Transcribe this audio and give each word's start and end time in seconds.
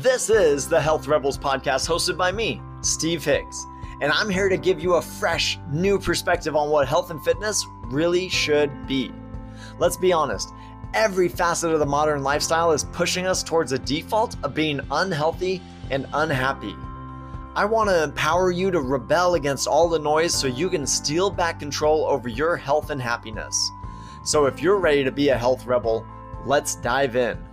This 0.00 0.30
is 0.30 0.66
the 0.66 0.80
Health 0.80 1.06
Rebels 1.08 1.36
podcast 1.36 1.86
hosted 1.86 2.16
by 2.16 2.32
me, 2.32 2.62
Steve 2.80 3.22
Hicks, 3.22 3.66
and 4.00 4.10
I'm 4.10 4.30
here 4.30 4.48
to 4.48 4.56
give 4.56 4.80
you 4.80 4.94
a 4.94 5.02
fresh, 5.02 5.58
new 5.70 5.98
perspective 5.98 6.56
on 6.56 6.70
what 6.70 6.88
health 6.88 7.10
and 7.10 7.22
fitness 7.22 7.66
really 7.82 8.30
should 8.30 8.86
be. 8.86 9.12
Let's 9.78 9.98
be 9.98 10.10
honest, 10.10 10.54
every 10.94 11.28
facet 11.28 11.70
of 11.70 11.80
the 11.80 11.84
modern 11.84 12.22
lifestyle 12.22 12.72
is 12.72 12.84
pushing 12.84 13.26
us 13.26 13.42
towards 13.42 13.72
a 13.72 13.78
default 13.78 14.36
of 14.42 14.54
being 14.54 14.80
unhealthy 14.90 15.60
and 15.90 16.06
unhappy. 16.14 16.74
I 17.54 17.66
want 17.66 17.90
to 17.90 18.02
empower 18.02 18.50
you 18.50 18.70
to 18.70 18.80
rebel 18.80 19.34
against 19.34 19.68
all 19.68 19.86
the 19.86 19.98
noise 19.98 20.32
so 20.32 20.46
you 20.46 20.70
can 20.70 20.86
steal 20.86 21.28
back 21.28 21.58
control 21.58 22.06
over 22.06 22.30
your 22.30 22.56
health 22.56 22.88
and 22.88 23.02
happiness. 23.02 23.70
So 24.24 24.46
if 24.46 24.62
you're 24.62 24.78
ready 24.78 25.04
to 25.04 25.12
be 25.12 25.28
a 25.28 25.36
health 25.36 25.66
rebel, 25.66 26.06
let's 26.46 26.76
dive 26.76 27.16
in. 27.16 27.49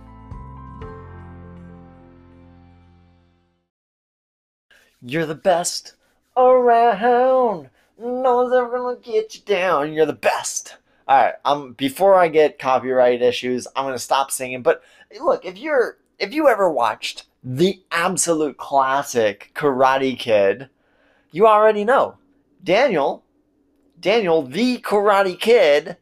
You're 5.02 5.26
the 5.26 5.34
best 5.34 5.94
around. 6.36 7.70
No 7.98 8.36
one's 8.36 8.54
ever 8.54 8.78
gonna 8.78 8.96
get 9.00 9.34
you 9.34 9.40
down. 9.42 9.92
You're 9.92 10.06
the 10.06 10.12
best. 10.12 10.76
All 11.06 11.16
right. 11.16 11.34
Um. 11.44 11.72
Before 11.72 12.14
I 12.14 12.28
get 12.28 12.58
copyright 12.58 13.22
issues, 13.22 13.66
I'm 13.74 13.84
gonna 13.84 13.98
stop 13.98 14.30
singing. 14.30 14.62
But 14.62 14.82
look, 15.20 15.44
if 15.44 15.58
you're 15.58 15.98
if 16.18 16.34
you 16.34 16.48
ever 16.48 16.70
watched 16.70 17.26
the 17.42 17.82
absolute 17.90 18.56
classic 18.56 19.52
Karate 19.54 20.18
Kid, 20.18 20.68
you 21.30 21.46
already 21.46 21.84
know 21.84 22.16
Daniel. 22.62 23.24
Daniel, 24.00 24.42
the 24.42 24.78
Karate 24.78 25.38
Kid, 25.38 25.96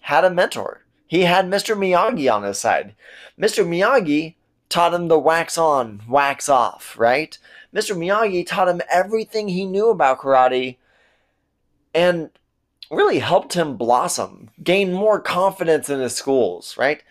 had 0.00 0.24
a 0.24 0.30
mentor. 0.30 0.84
He 1.06 1.22
had 1.22 1.46
Mr. 1.46 1.76
Miyagi 1.76 2.30
on 2.30 2.42
his 2.42 2.58
side. 2.58 2.94
Mr. 3.40 3.66
Miyagi 3.66 4.34
taught 4.74 4.92
him 4.92 5.06
the 5.06 5.16
wax 5.16 5.56
on, 5.56 6.02
wax 6.08 6.48
off, 6.48 6.98
right? 6.98 7.38
Mr. 7.72 7.96
Miyagi 7.96 8.44
taught 8.44 8.68
him 8.68 8.82
everything 8.90 9.46
he 9.46 9.64
knew 9.64 9.88
about 9.88 10.18
karate 10.18 10.78
and 11.94 12.28
really 12.90 13.20
helped 13.20 13.54
him 13.54 13.76
blossom, 13.76 14.50
gain 14.60 14.92
more 14.92 15.20
confidence 15.20 15.88
in 15.88 16.00
his 16.00 16.16
schools, 16.16 16.76
right? 16.76 17.04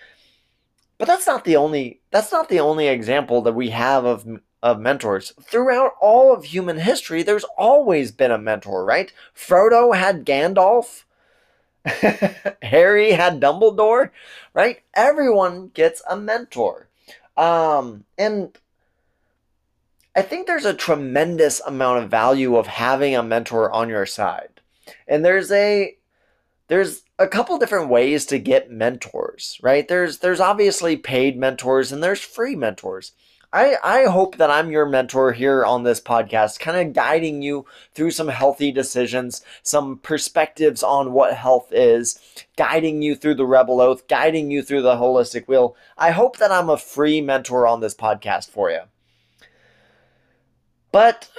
But 0.98 1.08
that's 1.08 1.26
not 1.26 1.46
the 1.46 1.56
only 1.56 2.02
that's 2.12 2.34
not 2.34 2.50
the 2.50 2.60
only 2.60 2.88
example 2.88 3.42
that 3.44 3.56
we 3.56 3.70
have 3.70 4.04
of 4.04 4.28
of 4.62 4.82
mentors. 4.82 5.32
Throughout 5.42 5.94
all 6.02 6.34
of 6.34 6.44
human 6.44 6.80
history, 6.80 7.24
there's 7.24 7.46
always 7.58 8.12
been 8.12 8.32
a 8.32 8.38
mentor, 8.38 8.84
right? 8.84 9.14
Frodo 9.34 9.96
had 9.96 10.26
Gandalf. 10.26 11.06
Harry 12.62 13.12
had 13.12 13.40
Dumbledore, 13.40 14.10
right? 14.54 14.82
Everyone 14.94 15.70
gets 15.70 16.02
a 16.10 16.18
mentor. 16.18 16.90
Um, 17.38 18.06
and 18.18 18.58
I 20.16 20.22
think 20.22 20.46
there's 20.46 20.66
a 20.66 20.74
tremendous 20.74 21.60
amount 21.62 22.04
of 22.04 22.12
value 22.12 22.56
of 22.56 22.68
having 22.68 23.16
a 23.16 23.24
mentor 23.24 23.72
on 23.72 23.90
your 23.90 24.06
side. 24.06 24.62
And 25.08 25.26
there's 25.26 25.52
a 25.52 25.98
there's 26.68 27.04
a 27.20 27.28
couple 27.28 27.58
different 27.58 27.90
ways 27.90 28.26
to 28.28 28.40
get 28.40 28.72
mentors, 28.72 29.60
right? 29.62 29.88
There's 29.88 30.20
there's 30.20 30.40
obviously 30.40 30.98
paid 30.98 31.38
mentors 31.38 31.92
and 31.92 32.04
there's 32.04 32.22
free 32.22 32.56
mentors. 32.56 33.14
I, 33.54 33.78
I 33.84 34.06
hope 34.06 34.38
that 34.38 34.50
I'm 34.50 34.72
your 34.72 34.88
mentor 34.88 35.32
here 35.32 35.64
on 35.64 35.84
this 35.84 36.02
podcast, 36.02 36.60
kind 36.60 36.76
of 36.76 36.94
guiding 36.94 37.44
you 37.44 37.68
through 37.94 38.10
some 38.10 38.30
healthy 38.30 38.72
decisions, 38.72 39.46
some 39.62 40.00
perspectives 40.00 40.82
on 40.82 41.14
what 41.14 41.36
health 41.36 41.68
is, 41.72 42.20
guiding 42.58 43.04
you 43.04 43.16
through 43.16 43.36
the 43.36 43.46
Rebel 43.46 43.80
Oath, 43.80 44.08
guiding 44.08 44.50
you 44.50 44.64
through 44.64 44.82
the 44.82 44.96
holistic 44.96 45.48
wheel. 45.48 45.76
I 46.00 46.10
hope 46.10 46.38
that 46.38 46.52
I'm 46.52 46.68
a 46.68 46.78
free 46.78 47.22
mentor 47.22 47.68
on 47.68 47.80
this 47.80 47.94
podcast 47.94 48.50
for 48.50 48.72
you. 48.72 48.82
But 50.92 51.30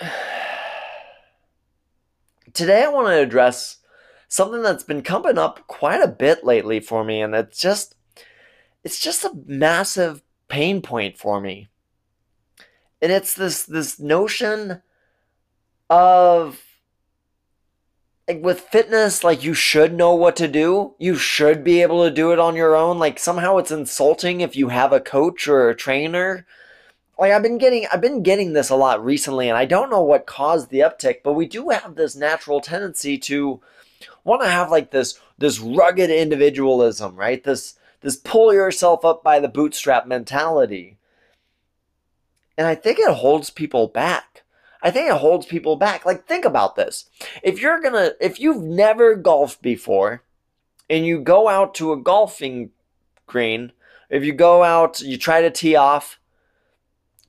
today 2.53 2.85
I 2.85 2.89
want 2.91 3.09
to 3.09 3.21
address 3.21 3.79
something 4.29 4.63
that's 4.63 4.85
been 4.85 5.03
coming 5.03 5.37
up 5.37 5.67
quite 5.67 6.01
a 6.01 6.07
bit 6.07 6.45
lately 6.45 6.79
for 6.79 7.03
me, 7.03 7.21
and 7.21 7.35
it's 7.35 7.61
just 7.61 7.97
it's 8.85 9.01
just 9.01 9.25
a 9.25 9.37
massive 9.47 10.23
pain 10.47 10.81
point 10.81 11.19
for 11.19 11.41
me 11.41 11.69
and 13.05 13.13
it's 13.13 13.35
this 13.35 13.65
this 13.65 14.01
notion 14.01 14.81
of 15.91 16.59
like 18.27 18.43
with 18.43 18.61
fitness 18.61 19.23
like 19.23 19.45
you 19.45 19.53
should 19.53 19.93
know 19.93 20.15
what 20.15 20.37
to 20.37 20.49
do. 20.49 20.95
You 20.99 21.17
should 21.17 21.63
be 21.63 21.83
able 21.83 22.03
to 22.05 22.11
do 22.11 22.33
it 22.33 22.39
on 22.39 22.57
your 22.57 22.75
own. 22.75 22.99
Like 22.99 23.19
somehow 23.19 23.59
it's 23.59 23.71
insulting 23.71 24.41
if 24.41 24.57
you 24.57 24.69
have 24.69 24.95
a 24.95 25.01
coach 25.01 25.47
or 25.47 25.69
a 25.69 25.77
trainer. 25.77 26.47
Like 27.19 27.31
i've 27.31 27.43
been 27.43 27.59
getting 27.59 27.87
i've 27.93 28.01
been 28.01 28.23
getting 28.23 28.55
this 28.55 28.71
a 28.71 28.75
lot 28.75 29.05
recently 29.05 29.49
and 29.49 29.57
i 29.57 29.67
don't 29.67 29.91
know 29.91 30.03
what 30.03 30.27
caused 30.27 30.71
the 30.71 30.81
uptick 30.81 31.19
but 31.23 31.35
we 31.35 31.47
do 31.47 31.69
have 31.69 31.95
this 31.95 32.17
natural 32.17 32.61
tendency 32.61 33.19
to 33.19 33.61
want 34.25 34.43
to 34.43 34.49
have 34.49 34.69
like 34.69 34.91
this 34.91 35.21
this 35.39 35.61
rugged 35.61 36.11
individualism 36.11 37.15
right? 37.15 37.45
This 37.45 37.75
this 38.01 38.17
pull 38.17 38.55
yourself 38.55 39.05
up 39.05 39.23
by 39.23 39.41
the 39.41 39.49
bootstrap 39.49 40.07
mentality 40.07 40.97
and 42.57 42.67
I 42.67 42.75
think 42.75 42.99
it 42.99 43.11
holds 43.11 43.51
people 43.51 43.89
back. 43.89 44.43
I 44.83 44.91
think 44.91 45.09
it 45.09 45.17
holds 45.17 45.47
people 45.47 45.77
back. 45.77 46.05
Like, 46.05 46.27
think 46.27 46.45
about 46.45 46.77
this. 46.77 47.07
If 47.43 47.61
you're 47.61 47.81
gonna, 47.81 48.13
if 48.21 48.39
you've 48.39 48.63
never 48.63 49.15
golfed 49.15 49.63
before 49.63 50.23
and 50.91 51.07
you 51.07 51.21
go 51.21 51.49
out 51.49 51.75
to 51.77 51.93
a 51.93 52.01
golfing 52.01 52.71
green, 53.27 53.73
if 54.11 54.25
you 54.25 54.35
go 54.35 54.63
out, 54.63 55.01
you 55.01 55.17
try 55.17 55.41
to 55.41 55.51
tee 55.51 55.75
off, 55.75 56.21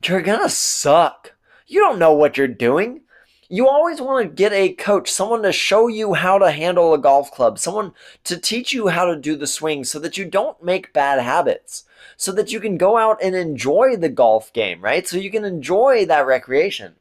you're 0.04 0.22
gonna 0.22 0.50
suck. 0.50 1.34
You 1.66 1.80
don't 1.80 1.98
know 1.98 2.14
what 2.14 2.38
you're 2.38 2.48
doing. 2.48 3.02
You 3.48 3.68
always 3.68 4.02
want 4.02 4.24
to 4.24 4.34
get 4.34 4.54
a 4.54 4.74
coach, 4.74 5.12
someone 5.12 5.44
to 5.44 5.52
show 5.52 5.88
you 5.88 6.14
how 6.16 6.40
to 6.40 6.52
handle 6.52 6.94
a 6.94 6.98
golf 6.98 7.32
club, 7.32 7.60
someone 7.60 7.94
to 8.24 8.38
teach 8.38 8.74
you 8.74 8.88
how 8.88 9.06
to 9.06 9.16
do 9.16 9.36
the 9.36 9.48
swing 9.48 9.84
so 9.84 10.00
that 10.00 10.18
you 10.18 10.26
don't 10.26 10.64
make 10.64 10.94
bad 10.94 11.22
habits 11.22 11.84
so 12.18 12.32
that 12.32 12.52
you 12.52 12.60
can 12.60 12.78
go 12.78 12.98
out 12.98 13.22
and 13.22 13.36
enjoy 13.36 13.96
the 13.96 14.10
golf 14.10 14.52
game, 14.54 14.82
right? 14.82 15.08
So 15.08 15.18
you 15.18 15.32
can 15.32 15.46
enjoy 15.46 16.06
that 16.06 16.26
recreation. 16.26 16.96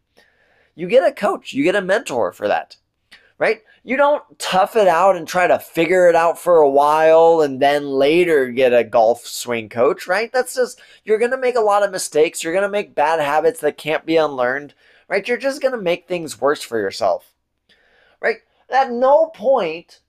You 0.75 0.88
get 0.88 1.06
a 1.06 1.12
coach, 1.12 1.53
you 1.53 1.62
get 1.62 1.77
a 1.77 1.83
mentor 1.83 2.33
for 2.33 2.49
that, 2.49 2.77
right? 3.38 3.62
You 3.84 3.97
don't 3.97 4.38
tough 4.38 4.77
it 4.77 4.88
out 4.88 5.15
and 5.15 5.28
try 5.28 5.47
to 5.47 5.59
figure 5.59 6.09
it 6.09 6.16
out 6.16 6.38
for 6.38 6.56
a 6.56 6.71
while 6.71 7.43
and 7.43 7.60
then 7.60 7.87
later 7.87 8.49
get 8.49 8.72
a 8.72 8.83
golf 8.83 9.27
swing 9.27 9.69
coach, 9.69 10.06
right? 10.06 10.33
That's 10.33 10.54
just, 10.54 10.81
you're 11.04 11.19
going 11.19 11.31
to 11.31 11.38
make 11.38 11.56
a 11.56 11.60
lot 11.60 11.83
of 11.83 11.93
mistakes. 11.93 12.43
You're 12.43 12.54
going 12.54 12.62
to 12.62 12.69
make 12.69 12.94
bad 12.94 13.21
habits 13.21 13.60
that 13.60 13.77
can't 13.77 14.06
be 14.06 14.16
unlearned, 14.16 14.75
right? 15.09 15.26
You're 15.26 15.37
just 15.37 15.62
going 15.62 15.72
to 15.72 15.81
make 15.81 16.06
things 16.06 16.41
worse 16.41 16.62
for 16.62 16.78
yourself, 16.78 17.32
right? 18.20 18.38
At 18.70 18.91
no 18.91 19.26
point 19.34 20.00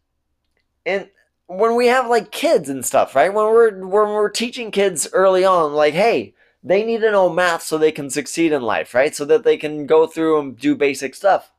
in 0.86 1.10
when 1.48 1.76
we 1.76 1.88
have 1.88 2.08
like 2.08 2.32
kids 2.32 2.70
and 2.70 2.86
stuff, 2.86 3.16
right? 3.16 3.34
When 3.34 3.46
we're 3.46 3.72
when 3.80 4.10
we're 4.10 4.30
teaching 4.30 4.72
kids 4.72 5.08
early 5.14 5.46
on, 5.46 5.74
like, 5.74 5.94
hey, 5.94 6.34
they 6.64 6.84
need 6.84 7.02
to 7.02 7.12
know 7.12 7.30
math 7.30 7.62
so 7.62 7.78
they 7.78 7.92
can 7.92 8.10
succeed 8.10 8.52
in 8.52 8.62
life, 8.62 8.94
right? 8.94 9.16
So 9.16 9.26
that 9.26 9.44
they 9.44 9.58
can 9.58 9.86
go 9.86 10.08
through 10.08 10.40
and 10.40 10.58
do 10.58 10.76
basic 10.76 11.14
stuff. 11.14 11.52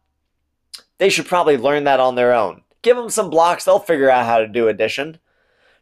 They 0.98 1.08
should 1.10 1.26
probably 1.26 1.56
learn 1.56 1.84
that 1.84 2.00
on 2.00 2.14
their 2.14 2.32
own. 2.32 2.62
Give 2.82 2.96
them 2.96 3.10
some 3.10 3.30
blocks, 3.30 3.64
they'll 3.64 3.78
figure 3.78 4.10
out 4.10 4.26
how 4.26 4.38
to 4.38 4.48
do 4.48 4.68
addition. 4.68 5.18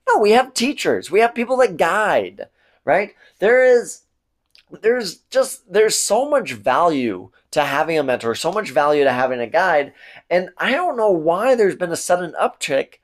No, 0.09 0.19
we 0.19 0.33
have 0.33 0.53
teachers. 0.53 1.11
We 1.11 1.21
have 1.21 1.35
people 1.35 1.57
that 1.59 1.77
guide, 1.77 2.49
right? 2.85 3.15
There 3.39 3.65
is 3.65 4.03
there's 4.71 5.17
just 5.31 5.71
there's 5.73 5.97
so 5.97 6.29
much 6.29 6.53
value 6.53 7.31
to 7.51 7.65
having 7.65 7.99
a 7.99 8.03
mentor, 8.03 8.35
so 8.35 8.51
much 8.51 8.71
value 8.71 9.05
to 9.05 9.13
having 9.13 9.41
a 9.41 9.47
guide, 9.47 9.93
and 10.31 10.51
I 10.59 10.73
don't 10.73 10.97
know 10.97 11.11
why 11.11 11.55
there's 11.55 11.77
been 11.77 11.93
a 11.93 11.97
sudden 11.97 12.35
uptick 12.41 12.95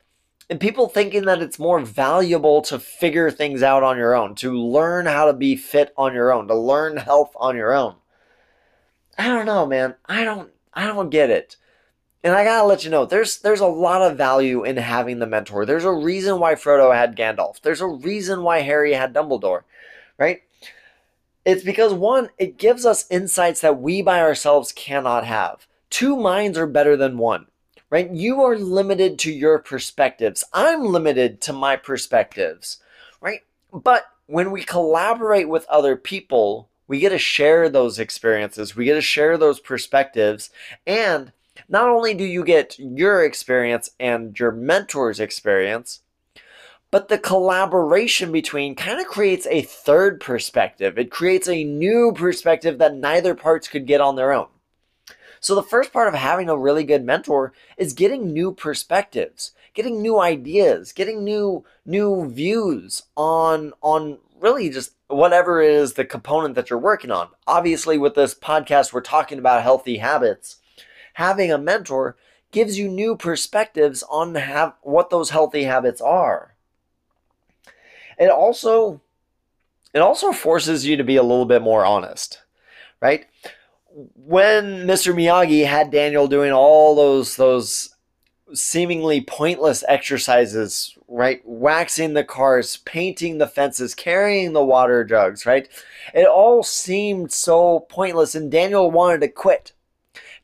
in 0.49 0.59
people 0.59 0.89
thinking 0.89 1.25
that 1.27 1.41
it's 1.41 1.59
more 1.59 1.81
valuable 1.81 2.61
to 2.63 2.79
figure 2.79 3.31
things 3.31 3.63
out 3.63 3.85
on 3.85 3.97
your 3.97 4.17
own, 4.17 4.35
to 4.37 4.59
learn 4.59 5.07
how 5.07 5.27
to 5.27 5.33
be 5.33 5.55
fit 5.55 5.93
on 5.97 6.13
your 6.13 6.33
own, 6.33 6.49
to 6.49 6.57
learn 6.57 6.97
health 6.97 7.31
on 7.37 7.57
your 7.57 7.73
own. 7.73 7.95
I 9.17 9.29
don't 9.29 9.47
know, 9.47 9.67
man. 9.67 9.95
I 10.07 10.25
don't 10.25 10.51
I 10.75 10.87
don't 10.87 11.11
get 11.11 11.31
it. 11.31 11.57
And 12.23 12.35
I 12.35 12.45
gotta 12.45 12.67
let 12.67 12.85
you 12.85 12.91
know, 12.91 13.07
there's 13.07 13.39
there's 13.39 13.61
a 13.61 13.67
lot 13.67 14.03
of 14.03 14.19
value 14.19 14.65
in 14.65 14.77
having 14.77 15.21
the 15.21 15.27
mentor. 15.27 15.65
There's 15.65 15.85
a 15.85 15.93
reason 15.93 16.41
why 16.41 16.55
Frodo 16.55 16.95
had 16.95 17.17
Gandalf. 17.17 17.61
There's 17.61 17.81
a 17.81 17.87
reason 17.87 18.43
why 18.43 18.61
Harry 18.61 18.93
had 18.93 19.15
Dumbledore, 19.15 19.63
right? 20.19 20.43
It's 21.45 21.65
because 21.65 21.93
one, 21.95 22.31
it 22.39 22.59
gives 22.59 22.85
us 22.85 23.07
insights 23.11 23.61
that 23.63 23.81
we 23.81 24.03
by 24.03 24.21
ourselves 24.21 24.73
cannot 24.73 25.25
have. 25.25 25.67
Two 25.89 26.17
minds 26.17 26.59
are 26.59 26.67
better 26.67 26.97
than 26.97 27.19
one 27.19 27.47
right? 27.91 28.11
You 28.11 28.41
are 28.43 28.57
limited 28.57 29.19
to 29.21 29.33
your 29.33 29.59
perspectives. 29.59 30.45
I'm 30.53 30.87
limited 30.87 31.41
to 31.43 31.53
my 31.53 31.77
perspectives, 31.77 32.79
right? 33.21 33.41
But 33.73 34.05
when 34.27 34.53
we 34.53 34.63
collaborate 34.63 35.49
with 35.49 35.67
other 35.67 35.97
people, 35.97 36.69
we 36.87 37.01
get 37.01 37.11
to 37.11 37.19
share 37.19 37.69
those 37.69 37.99
experiences, 37.99 38.75
we 38.75 38.85
get 38.85 38.95
to 38.95 39.01
share 39.01 39.37
those 39.37 39.61
perspectives, 39.61 40.51
and 40.87 41.33
not 41.69 41.89
only 41.89 42.15
do 42.15 42.25
you 42.25 42.45
get 42.45 42.79
your 42.79 43.25
experience 43.25 43.91
and 44.01 44.39
your 44.39 44.53
mentor's 44.53 45.21
experience, 45.21 46.01
But 46.91 47.09
the 47.09 47.19
collaboration 47.19 48.33
between 48.33 48.75
kind 48.75 49.01
of 49.01 49.07
creates 49.07 49.47
a 49.47 49.63
third 49.63 50.21
perspective. 50.21 50.99
It 50.99 51.11
creates 51.11 51.49
a 51.49 51.63
new 51.63 52.13
perspective 52.13 52.79
that 52.79 52.97
neither 52.97 53.35
parts 53.37 53.69
could 53.69 53.87
get 53.87 54.01
on 54.01 54.17
their 54.17 54.33
own. 54.33 54.49
So 55.39 55.55
the 55.55 55.63
first 55.63 55.93
part 55.93 56.09
of 56.09 56.15
having 56.15 56.49
a 56.49 56.57
really 56.57 56.85
good 56.85 57.05
mentor 57.05 57.53
is 57.77 57.93
getting 57.93 58.33
new 58.33 58.53
perspectives, 58.53 59.53
getting 59.73 60.03
new 60.03 60.21
ideas, 60.21 60.93
getting 60.93 61.25
new 61.25 61.65
new 61.87 62.29
views 62.29 63.05
on 63.17 63.73
on 63.81 64.19
really 64.39 64.69
just 64.69 64.93
whatever 65.07 65.63
is 65.63 65.95
the 65.95 66.05
component 66.05 66.57
that 66.57 66.71
you're 66.71 66.79
working 66.79 67.11
on. 67.11 67.29
Obviously 67.47 67.99
with 67.99 68.15
this 68.17 68.35
podcast 68.35 68.93
we're 68.93 69.01
talking 69.01 69.39
about 69.39 69.63
healthy 69.63 69.99
habits. 69.99 70.57
Having 71.15 71.53
a 71.53 71.59
mentor 71.59 72.17
gives 72.53 72.79
you 72.79 72.89
new 72.89 73.17
perspectives 73.17 74.03
on 74.11 74.35
have 74.35 74.75
what 74.83 75.09
those 75.09 75.31
healthy 75.31 75.65
habits 75.65 76.01
are. 76.01 76.57
It 78.21 78.31
also 78.31 79.01
it 79.93 79.99
also 79.99 80.31
forces 80.31 80.87
you 80.87 80.97
to 80.97 81.03
be 81.03 81.17
a 81.17 81.23
little 81.25 81.47
bit 81.47 81.63
more 81.63 81.85
honest, 81.85 82.43
right? 83.01 83.27
when 83.93 84.87
Mr. 84.87 85.15
Miyagi 85.15 85.67
had 85.67 85.91
Daniel 85.91 86.29
doing 86.29 86.53
all 86.53 86.95
those 86.95 87.37
those 87.37 87.95
seemingly 88.53 89.21
pointless 89.21 89.85
exercises, 89.87 90.97
right? 91.07 91.41
Waxing 91.45 92.15
the 92.15 92.25
cars, 92.25 92.79
painting 92.79 93.39
the 93.39 93.47
fences, 93.47 93.95
carrying 93.95 94.53
the 94.53 94.65
water 94.65 95.05
jugs, 95.05 95.47
right? 95.47 95.69
It 96.15 96.27
all 96.27 96.63
seemed 96.65 97.33
so 97.33 97.81
pointless 97.89 98.35
and 98.35 98.51
Daniel 98.51 98.91
wanted 98.91 99.21
to 99.21 99.29
quit. 99.29 99.73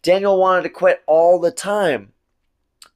Daniel 0.03 0.39
wanted 0.39 0.63
to 0.63 0.69
quit 0.69 1.03
all 1.07 1.41
the 1.41 1.51
time. 1.51 2.13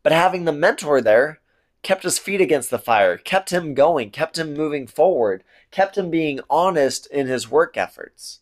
But 0.05 0.13
having 0.13 0.45
the 0.45 0.53
mentor 0.53 1.01
there 1.01 1.41
kept 1.83 2.03
his 2.03 2.19
feet 2.19 2.41
against 2.41 2.71
the 2.71 2.79
fire, 2.79 3.17
kept 3.17 3.51
him 3.51 3.75
going, 3.75 4.11
kept 4.11 4.39
him 4.39 4.55
moving 4.55 4.87
forward, 4.87 5.45
kept 5.71 5.97
him 5.97 6.11
being 6.11 6.41
honest 6.49 7.07
in 7.07 7.27
his 7.27 7.51
work 7.51 7.77
efforts. 7.77 8.41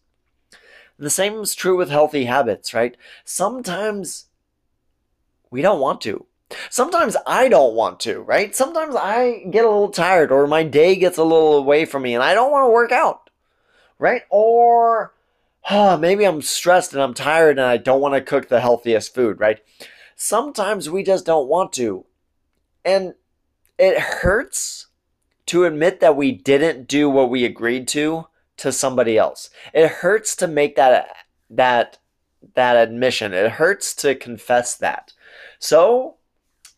The 0.99 1.11
same 1.11 1.35
is 1.41 1.55
true 1.55 1.77
with 1.77 1.91
healthy 1.91 2.25
habits, 2.25 2.75
right? 2.75 2.97
Sometimes 3.25 4.27
we 5.51 5.63
don't 5.63 5.81
want 5.81 6.01
to. 6.03 6.27
Sometimes 6.71 7.17
I 7.27 7.49
don't 7.49 7.75
want 7.75 8.01
to, 8.01 8.21
right? 8.21 8.55
Sometimes 8.55 8.97
I 8.97 9.45
get 9.51 9.65
a 9.65 9.69
little 9.69 9.91
tired 9.91 10.33
or 10.33 10.47
my 10.47 10.63
day 10.65 10.97
gets 10.97 11.19
a 11.19 11.23
little 11.23 11.59
away 11.59 11.85
from 11.85 12.03
me 12.03 12.15
and 12.15 12.25
I 12.25 12.35
don't 12.35 12.51
want 12.51 12.67
to 12.67 12.73
work 12.73 12.91
out, 12.91 13.31
right? 13.99 14.23
Or 14.31 15.13
oh, 15.71 15.97
maybe 15.97 16.25
I'm 16.25 16.43
stressed 16.43 16.95
and 16.95 17.03
I'm 17.03 17.15
tired 17.15 17.59
and 17.59 17.67
I 17.67 17.77
don't 17.77 18.01
want 18.01 18.15
to 18.15 18.21
cook 18.21 18.49
the 18.49 18.61
healthiest 18.61 19.15
food, 19.15 19.39
right? 19.39 19.61
Sometimes 20.17 20.91
we 20.91 21.03
just 21.03 21.27
don't 21.27 21.49
want 21.49 21.73
to. 21.75 22.07
And 22.85 23.15
it 23.79 23.99
hurts 23.99 24.87
to 25.47 25.65
admit 25.65 26.01
that 26.01 26.17
we 26.17 26.33
didn't 26.33 26.89
do 26.89 27.09
what 27.09 27.31
we 27.31 27.45
agreed 27.45 27.89
to 27.89 28.27
to 28.59 28.73
somebody 28.73 29.17
else. 29.17 29.51
It 29.73 29.89
hurts 29.89 30.37
to 30.37 30.47
make 30.47 30.77
that 30.77 31.15
that 31.49 31.99
that 32.55 32.77
admission. 32.77 33.33
It 33.33 33.53
hurts 33.53 33.95
to 33.97 34.15
confess 34.15 34.75
that. 34.77 35.13
So, 35.59 36.17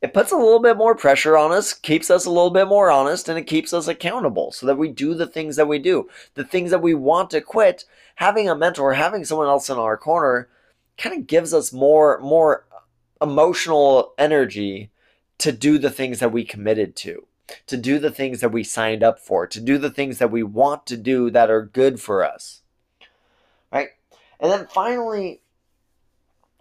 it 0.01 0.15
puts 0.15 0.33
a 0.33 0.37
little 0.37 0.61
bit 0.61 0.77
more 0.77 0.95
pressure 0.95 1.37
on 1.37 1.53
us, 1.53 1.75
keeps 1.75 2.11
us 2.11 2.25
a 2.25 2.31
little 2.31 2.51
bit 2.51 2.67
more 2.67 2.91
honest, 2.91 3.29
and 3.29 3.39
it 3.39 3.47
keeps 3.47 3.75
us 3.75 3.87
accountable 3.87 4.53
so 4.53 4.65
that 4.67 4.79
we 4.79 4.89
do 4.89 5.15
the 5.15 5.27
things 5.27 5.57
that 5.57 5.69
we 5.69 5.79
do. 5.79 6.09
The 6.35 6.45
things 6.45 6.71
that 6.71 6.81
we 6.81 6.95
want 6.95 7.31
to 7.31 7.43
quit, 7.43 7.85
having 8.15 8.49
a 8.49 8.55
mentor, 8.55 8.95
having 8.95 9.25
someone 9.25 9.49
else 9.49 9.69
in 9.69 9.77
our 9.77 9.99
corner 9.99 10.49
kind 10.97 11.19
of 11.19 11.27
gives 11.27 11.53
us 11.53 11.73
more 11.73 12.19
more 12.21 12.67
emotional 13.21 14.15
energy 14.17 14.91
to 15.41 15.53
do 15.53 15.79
the 15.79 15.91
things 15.91 16.19
that 16.21 16.33
we 16.33 16.45
committed 16.45 16.97
to 16.97 17.27
to 17.67 17.77
do 17.77 17.99
the 17.99 18.11
things 18.11 18.41
that 18.41 18.53
we 18.53 18.63
signed 18.63 19.03
up 19.03 19.19
for, 19.19 19.47
to 19.47 19.61
do 19.61 19.79
the 19.79 19.91
things 19.91 20.19
that 20.19 20.31
we 20.31 20.43
want 20.43 20.87
to 20.87 20.97
do 20.97 21.31
that 21.31 21.51
are 21.51 21.65
good 21.65 22.01
for 22.01 22.25
us. 22.25 22.63
Right? 23.73 23.89
And 24.39 24.51
then 24.51 24.67
finally, 24.67 25.41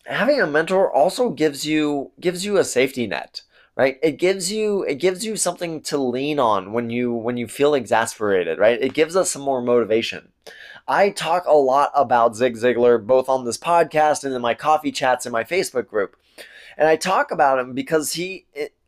having 0.06 0.42
a 0.42 0.48
mentor 0.48 0.92
also 0.92 1.30
gives 1.30 1.66
you 1.66 2.12
gives 2.20 2.44
you 2.46 2.58
a 2.58 2.64
safety 2.64 3.06
net 3.06 3.42
right 3.76 4.00
it 4.02 4.14
gives 4.14 4.52
you 4.52 4.84
it 4.84 4.96
gives 4.96 5.24
you 5.24 5.36
something 5.36 5.82
to 5.82 5.98
lean 6.00 6.40
on 6.40 6.74
when 6.74 6.90
you 6.90 7.14
when 7.14 7.38
you 7.38 7.48
feel 7.48 7.76
exasperated 7.76 8.58
right 8.58 8.82
it 8.82 8.94
gives 8.96 9.16
us 9.16 9.30
some 9.30 9.42
more 9.44 9.62
motivation 9.62 10.30
i 10.88 11.12
talk 11.12 11.46
a 11.46 11.54
lot 11.54 11.92
about 11.94 12.36
zig 12.36 12.56
ziglar 12.56 13.06
both 13.06 13.30
on 13.30 13.46
this 13.46 13.58
podcast 13.58 14.24
and 14.24 14.34
in 14.34 14.42
my 14.42 14.56
coffee 14.56 14.92
chats 14.92 15.28
in 15.28 15.32
my 15.32 15.44
facebook 15.44 15.88
group 15.88 16.16
and 16.80 16.88
i 16.88 16.96
talk 16.96 17.30
about 17.30 17.60
him 17.60 17.76
because 17.76 18.14
he 18.14 18.48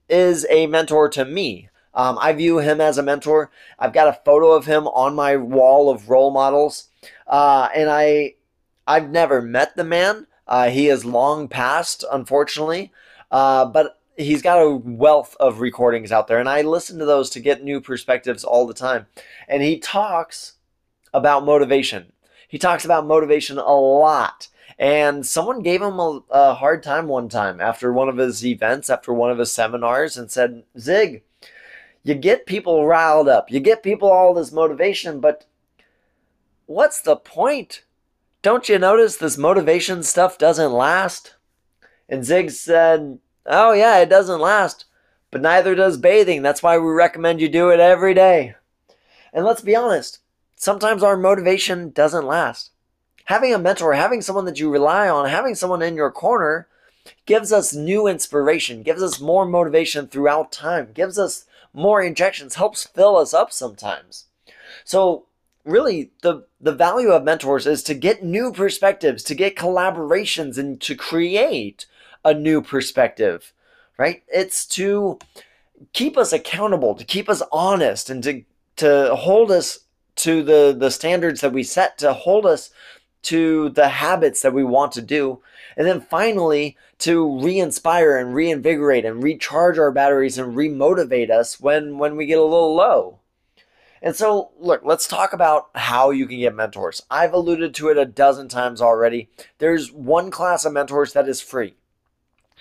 is 0.09 0.47
a 0.49 0.65
mentor 0.65 1.07
to 1.07 1.23
me 1.23 1.69
um, 1.93 2.17
I 2.21 2.33
view 2.33 2.59
him 2.59 2.79
as 2.79 2.97
a 2.97 3.03
mentor. 3.03 3.51
I've 3.77 3.93
got 3.93 4.07
a 4.07 4.19
photo 4.23 4.51
of 4.51 4.65
him 4.65 4.87
on 4.87 5.15
my 5.15 5.35
wall 5.35 5.89
of 5.89 6.09
role 6.09 6.31
models, 6.31 6.87
uh, 7.27 7.67
and 7.75 7.89
I 7.89 8.35
I've 8.87 9.09
never 9.09 9.41
met 9.41 9.75
the 9.75 9.83
man. 9.83 10.27
Uh, 10.47 10.69
he 10.69 10.87
is 10.87 11.05
long 11.05 11.47
past, 11.47 12.03
unfortunately, 12.11 12.91
uh, 13.29 13.65
but 13.65 13.99
he's 14.17 14.41
got 14.41 14.61
a 14.61 14.69
wealth 14.69 15.35
of 15.39 15.59
recordings 15.59 16.11
out 16.11 16.27
there, 16.27 16.39
and 16.39 16.49
I 16.49 16.61
listen 16.61 16.99
to 16.99 17.05
those 17.05 17.29
to 17.31 17.39
get 17.39 17.63
new 17.63 17.81
perspectives 17.81 18.43
all 18.43 18.67
the 18.67 18.73
time. 18.73 19.07
And 19.47 19.61
he 19.61 19.79
talks 19.79 20.53
about 21.13 21.45
motivation. 21.45 22.13
He 22.47 22.57
talks 22.57 22.83
about 22.85 23.05
motivation 23.05 23.57
a 23.57 23.71
lot. 23.71 24.47
And 24.81 25.23
someone 25.27 25.61
gave 25.61 25.79
him 25.79 25.99
a, 25.99 26.23
a 26.31 26.53
hard 26.55 26.81
time 26.81 27.07
one 27.07 27.29
time 27.29 27.61
after 27.61 27.93
one 27.93 28.09
of 28.09 28.17
his 28.17 28.43
events, 28.43 28.89
after 28.89 29.13
one 29.13 29.29
of 29.29 29.37
his 29.37 29.53
seminars, 29.53 30.17
and 30.17 30.31
said, 30.31 30.63
Zig, 30.79 31.21
you 32.03 32.15
get 32.15 32.47
people 32.47 32.87
riled 32.87 33.29
up, 33.29 33.51
you 33.51 33.59
get 33.59 33.83
people 33.83 34.09
all 34.09 34.33
this 34.33 34.51
motivation, 34.51 35.19
but 35.19 35.45
what's 36.65 36.99
the 36.99 37.15
point? 37.15 37.83
Don't 38.41 38.67
you 38.67 38.79
notice 38.79 39.17
this 39.17 39.37
motivation 39.37 40.01
stuff 40.01 40.39
doesn't 40.39 40.73
last? 40.73 41.35
And 42.09 42.25
Zig 42.25 42.49
said, 42.49 43.19
Oh, 43.45 43.73
yeah, 43.73 43.99
it 43.99 44.09
doesn't 44.09 44.41
last, 44.41 44.85
but 45.29 45.43
neither 45.43 45.75
does 45.75 45.97
bathing. 45.97 46.41
That's 46.41 46.63
why 46.63 46.79
we 46.79 46.89
recommend 46.89 47.39
you 47.39 47.49
do 47.49 47.69
it 47.69 47.79
every 47.79 48.15
day. 48.15 48.55
And 49.31 49.45
let's 49.45 49.61
be 49.61 49.75
honest, 49.75 50.21
sometimes 50.55 51.03
our 51.03 51.17
motivation 51.17 51.91
doesn't 51.91 52.25
last. 52.25 52.70
Having 53.31 53.53
a 53.53 53.59
mentor, 53.59 53.93
having 53.93 54.21
someone 54.21 54.43
that 54.43 54.59
you 54.59 54.69
rely 54.69 55.07
on, 55.07 55.29
having 55.29 55.55
someone 55.55 55.81
in 55.81 55.95
your 55.95 56.11
corner 56.11 56.67
gives 57.25 57.53
us 57.53 57.73
new 57.73 58.05
inspiration, 58.05 58.83
gives 58.83 59.01
us 59.01 59.21
more 59.21 59.45
motivation 59.45 60.05
throughout 60.05 60.51
time, 60.51 60.89
gives 60.93 61.17
us 61.17 61.45
more 61.73 62.01
injections 62.03 62.55
helps 62.55 62.83
fill 62.83 63.15
us 63.15 63.33
up 63.33 63.53
sometimes. 63.53 64.25
So 64.83 65.27
really 65.63 66.11
the 66.23 66.45
the 66.59 66.73
value 66.73 67.11
of 67.11 67.23
mentors 67.23 67.65
is 67.65 67.83
to 67.83 67.93
get 67.93 68.21
new 68.21 68.51
perspectives, 68.51 69.23
to 69.23 69.33
get 69.33 69.55
collaborations 69.55 70.57
and 70.57 70.81
to 70.81 70.93
create 70.93 71.85
a 72.25 72.33
new 72.33 72.61
perspective, 72.61 73.53
right? 73.97 74.23
It's 74.27 74.65
to 74.75 75.19
keep 75.93 76.17
us 76.17 76.33
accountable, 76.33 76.95
to 76.95 77.05
keep 77.05 77.29
us 77.29 77.41
honest 77.49 78.09
and 78.09 78.21
to 78.25 78.43
to 78.75 79.15
hold 79.15 79.51
us 79.51 79.79
to 80.17 80.43
the 80.43 80.75
the 80.77 80.91
standards 80.91 81.39
that 81.39 81.53
we 81.53 81.63
set 81.63 81.97
to 81.99 82.11
hold 82.11 82.45
us 82.45 82.71
to 83.23 83.69
the 83.69 83.89
habits 83.89 84.41
that 84.41 84.53
we 84.53 84.63
want 84.63 84.91
to 84.93 85.01
do. 85.01 85.41
And 85.77 85.87
then 85.87 86.01
finally, 86.01 86.77
to 86.99 87.41
re-inspire 87.41 88.17
and 88.17 88.35
reinvigorate 88.35 89.05
and 89.05 89.23
recharge 89.23 89.77
our 89.77 89.91
batteries 89.91 90.37
and 90.37 90.55
remotivate 90.55 91.29
us 91.29 91.59
when 91.59 91.97
when 91.97 92.15
we 92.15 92.25
get 92.25 92.37
a 92.37 92.43
little 92.43 92.75
low. 92.75 93.19
And 94.01 94.15
so, 94.15 94.49
look, 94.59 94.81
let's 94.83 95.07
talk 95.07 95.31
about 95.31 95.69
how 95.75 96.09
you 96.09 96.25
can 96.25 96.39
get 96.39 96.55
mentors. 96.55 97.03
I've 97.11 97.33
alluded 97.33 97.75
to 97.75 97.89
it 97.89 97.97
a 97.97 98.05
dozen 98.05 98.47
times 98.47 98.81
already. 98.81 99.29
There's 99.59 99.91
one 99.91 100.31
class 100.31 100.65
of 100.65 100.73
mentors 100.73 101.13
that 101.13 101.27
is 101.27 101.39
free. 101.39 101.75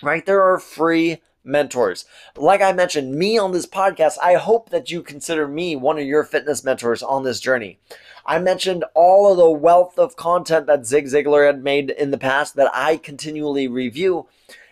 Right? 0.03 0.25
There 0.25 0.41
are 0.41 0.59
free 0.59 1.21
mentors. 1.43 2.05
Like 2.35 2.61
I 2.61 2.73
mentioned, 2.73 3.15
me 3.15 3.37
on 3.37 3.51
this 3.51 3.65
podcast, 3.65 4.17
I 4.21 4.35
hope 4.35 4.69
that 4.69 4.91
you 4.91 5.01
consider 5.01 5.47
me 5.47 5.75
one 5.75 5.97
of 5.97 6.05
your 6.05 6.23
fitness 6.23 6.63
mentors 6.63 7.01
on 7.01 7.23
this 7.23 7.39
journey. 7.39 7.79
I 8.25 8.39
mentioned 8.39 8.85
all 8.93 9.31
of 9.31 9.37
the 9.37 9.49
wealth 9.49 9.97
of 9.97 10.15
content 10.15 10.67
that 10.67 10.85
Zig 10.85 11.05
Ziglar 11.05 11.47
had 11.47 11.63
made 11.63 11.89
in 11.89 12.11
the 12.11 12.17
past 12.17 12.55
that 12.55 12.71
I 12.73 12.97
continually 12.97 13.67
review, 13.67 14.27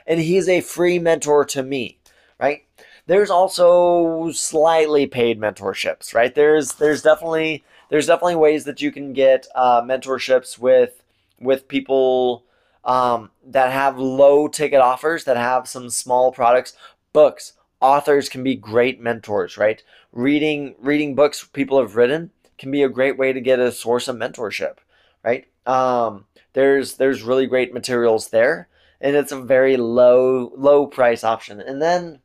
and 0.05 0.19
he's 0.19 0.47
a 0.47 0.61
free 0.61 0.99
mentor 0.99 1.45
to 1.45 1.63
me, 1.63 1.99
right? 2.39 2.63
There's 3.07 3.31
also 3.31 4.31
slightly 4.31 5.07
paid 5.07 5.39
mentorships, 5.39 6.13
right? 6.13 6.33
There's 6.33 6.73
there's 6.73 7.01
definitely 7.01 7.63
there's 7.89 8.05
definitely 8.05 8.35
ways 8.35 8.65
that 8.65 8.81
you 8.81 8.91
can 8.91 9.13
get 9.13 9.47
uh, 9.55 9.81
mentorships 9.81 10.59
with 10.59 11.01
with 11.39 11.67
people 11.67 12.45
um, 12.85 13.31
that 13.45 13.71
have 13.71 13.97
low 13.97 14.47
ticket 14.47 14.79
offers, 14.79 15.23
that 15.23 15.37
have 15.37 15.67
some 15.67 15.89
small 15.89 16.31
products, 16.31 16.73
books. 17.13 17.53
Authors 17.81 18.27
can 18.27 18.43
be 18.43 18.55
great 18.55 18.99
mentors, 18.99 19.57
right? 19.57 19.81
Reading 20.11 20.75
reading 20.79 21.15
books 21.15 21.43
people 21.43 21.79
have 21.79 21.95
written 21.95 22.31
can 22.59 22.69
be 22.69 22.83
a 22.83 22.89
great 22.89 23.17
way 23.17 23.33
to 23.33 23.41
get 23.41 23.59
a 23.59 23.71
source 23.71 24.07
of 24.07 24.17
mentorship, 24.17 24.75
right? 25.23 25.47
Um, 25.65 26.25
there's 26.53 26.97
there's 26.97 27.23
really 27.23 27.47
great 27.47 27.73
materials 27.73 28.29
there, 28.29 28.67
and 29.01 29.15
it's 29.15 29.31
a 29.31 29.41
very 29.41 29.77
low 29.77 30.51
low 30.55 30.85
price 30.85 31.23
option. 31.23 31.59
And 31.59 31.81
then, 31.81 32.19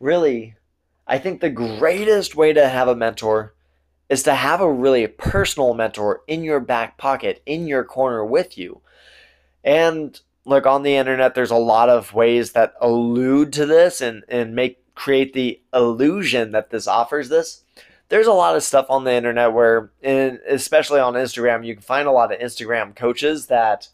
really, 0.00 0.56
I 1.06 1.18
think 1.18 1.40
the 1.40 1.50
greatest 1.50 2.36
way 2.36 2.52
to 2.52 2.68
have 2.68 2.88
a 2.88 2.96
mentor 2.96 3.54
is 4.08 4.22
to 4.24 4.34
have 4.34 4.60
a 4.60 4.72
really 4.72 5.06
personal 5.06 5.74
mentor 5.74 6.22
in 6.26 6.42
your 6.42 6.60
back 6.60 6.98
pocket, 6.98 7.42
in 7.46 7.66
your 7.66 7.84
corner 7.84 8.24
with 8.24 8.58
you. 8.58 8.80
And 9.62 10.18
look, 10.44 10.66
on 10.66 10.82
the 10.82 10.96
internet, 10.96 11.34
there's 11.34 11.50
a 11.50 11.56
lot 11.56 11.88
of 11.90 12.14
ways 12.14 12.52
that 12.52 12.74
allude 12.80 13.52
to 13.54 13.66
this 13.66 14.00
and, 14.00 14.24
and 14.28 14.54
make 14.54 14.78
create 14.94 15.32
the 15.32 15.60
illusion 15.72 16.50
that 16.52 16.70
this 16.70 16.88
offers 16.88 17.28
this. 17.28 17.62
There's 18.08 18.26
a 18.26 18.32
lot 18.32 18.56
of 18.56 18.62
stuff 18.62 18.86
on 18.88 19.04
the 19.04 19.12
internet 19.12 19.52
where, 19.52 19.90
in, 20.02 20.40
especially 20.48 21.00
on 21.00 21.14
Instagram, 21.14 21.64
you 21.64 21.74
can 21.74 21.82
find 21.82 22.08
a 22.08 22.12
lot 22.12 22.32
of 22.32 22.40
Instagram 22.40 22.96
coaches 22.96 23.46
that 23.46 23.88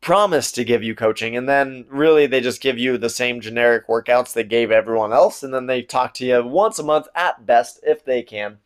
promise 0.00 0.50
to 0.50 0.64
give 0.64 0.82
you 0.82 0.96
coaching 0.96 1.36
and 1.36 1.48
then 1.48 1.84
really 1.88 2.26
they 2.26 2.40
just 2.40 2.60
give 2.60 2.76
you 2.76 2.98
the 2.98 3.08
same 3.08 3.40
generic 3.40 3.86
workouts 3.86 4.32
they 4.32 4.42
gave 4.42 4.72
everyone 4.72 5.12
else 5.12 5.44
and 5.44 5.54
then 5.54 5.66
they 5.66 5.80
talk 5.80 6.12
to 6.12 6.26
you 6.26 6.44
once 6.44 6.80
a 6.80 6.82
month 6.82 7.06
at 7.14 7.46
best 7.46 7.78
if 7.84 8.04
they 8.04 8.20
can. 8.20 8.58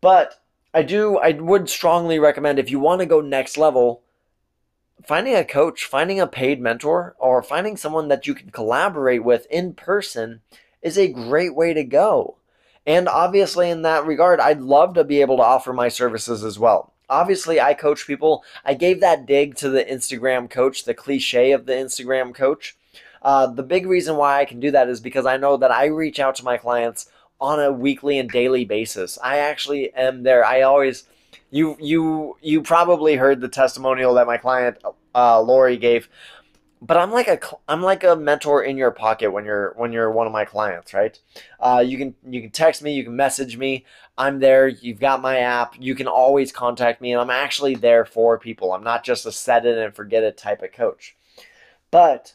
But 0.00 0.40
i 0.74 0.82
do 0.82 1.18
i 1.18 1.32
would 1.32 1.68
strongly 1.68 2.18
recommend 2.18 2.58
if 2.58 2.70
you 2.70 2.78
want 2.78 3.00
to 3.00 3.06
go 3.06 3.20
next 3.20 3.56
level 3.56 4.02
finding 5.06 5.34
a 5.34 5.44
coach 5.44 5.84
finding 5.84 6.20
a 6.20 6.26
paid 6.26 6.60
mentor 6.60 7.14
or 7.18 7.42
finding 7.42 7.76
someone 7.76 8.08
that 8.08 8.26
you 8.26 8.34
can 8.34 8.50
collaborate 8.50 9.24
with 9.24 9.46
in 9.50 9.72
person 9.72 10.40
is 10.82 10.98
a 10.98 11.12
great 11.12 11.54
way 11.54 11.72
to 11.72 11.84
go 11.84 12.36
and 12.86 13.08
obviously 13.08 13.70
in 13.70 13.82
that 13.82 14.06
regard 14.06 14.40
i'd 14.40 14.60
love 14.60 14.94
to 14.94 15.04
be 15.04 15.20
able 15.20 15.36
to 15.36 15.42
offer 15.42 15.72
my 15.72 15.88
services 15.88 16.44
as 16.44 16.58
well 16.58 16.92
obviously 17.08 17.60
I 17.60 17.74
coach 17.74 18.06
people. 18.06 18.44
I 18.64 18.74
gave 18.74 19.00
that 19.00 19.26
dig 19.26 19.56
to 19.56 19.70
the 19.70 19.84
Instagram 19.84 20.48
coach, 20.50 20.84
the 20.84 20.94
cliche 20.94 21.52
of 21.52 21.66
the 21.66 21.72
Instagram 21.72 22.34
coach. 22.34 22.76
Uh, 23.22 23.46
the 23.46 23.62
big 23.62 23.86
reason 23.86 24.16
why 24.16 24.40
I 24.40 24.44
can 24.44 24.60
do 24.60 24.70
that 24.70 24.88
is 24.88 25.00
because 25.00 25.26
I 25.26 25.36
know 25.36 25.56
that 25.56 25.72
I 25.72 25.86
reach 25.86 26.20
out 26.20 26.36
to 26.36 26.44
my 26.44 26.56
clients 26.56 27.10
on 27.40 27.60
a 27.60 27.72
weekly 27.72 28.18
and 28.18 28.30
daily 28.30 28.64
basis. 28.64 29.18
I 29.22 29.38
actually 29.38 29.92
am 29.94 30.22
there. 30.22 30.44
I 30.44 30.62
always 30.62 31.04
you 31.50 31.76
you 31.80 32.36
you 32.42 32.62
probably 32.62 33.16
heard 33.16 33.40
the 33.40 33.48
testimonial 33.48 34.14
that 34.14 34.26
my 34.26 34.36
client 34.36 34.76
uh, 35.14 35.40
Lori 35.40 35.76
gave 35.76 36.08
but 36.80 36.96
I'm 36.96 37.10
like 37.10 37.28
a 37.28 37.40
I'm 37.68 37.82
like 37.82 38.04
a 38.04 38.16
mentor 38.16 38.62
in 38.62 38.76
your 38.76 38.90
pocket 38.90 39.30
when 39.30 39.44
you're 39.44 39.72
when 39.76 39.92
you're 39.92 40.10
one 40.10 40.26
of 40.26 40.32
my 40.32 40.44
clients, 40.44 40.94
right? 40.94 41.18
Uh, 41.58 41.82
you 41.84 41.98
can 41.98 42.14
you 42.28 42.40
can 42.40 42.50
text 42.50 42.82
me, 42.82 42.94
you 42.94 43.04
can 43.04 43.16
message 43.16 43.56
me. 43.56 43.84
I'm 44.16 44.40
there. 44.40 44.68
You've 44.68 45.00
got 45.00 45.22
my 45.22 45.38
app. 45.38 45.74
You 45.78 45.94
can 45.94 46.06
always 46.06 46.52
contact 46.52 47.00
me, 47.00 47.12
and 47.12 47.20
I'm 47.20 47.30
actually 47.30 47.74
there 47.74 48.04
for 48.04 48.38
people. 48.38 48.72
I'm 48.72 48.84
not 48.84 49.04
just 49.04 49.26
a 49.26 49.32
set 49.32 49.66
it 49.66 49.78
and 49.78 49.94
forget 49.94 50.22
it 50.22 50.36
type 50.36 50.62
of 50.62 50.72
coach. 50.72 51.16
But 51.90 52.34